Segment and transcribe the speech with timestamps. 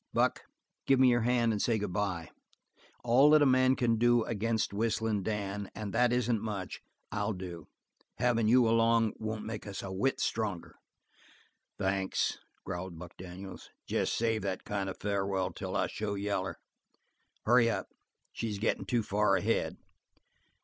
[0.13, 0.45] Buck,
[0.87, 2.31] give me your hand and say good bye.
[3.03, 6.81] All that a man can do against Whistling Dan, and that isn't much,
[7.11, 7.67] I'll do.
[8.15, 10.73] Having you along won't make us a whit stronger."
[11.77, 13.69] "Thanks," growled Buck Daniels.
[13.87, 16.57] "Jes save that kind farewell till I show yaller.
[17.45, 17.89] Hurry up,
[18.33, 19.77] she's gettin' too far ahead."